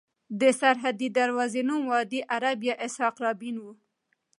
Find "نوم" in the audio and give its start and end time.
1.69-1.81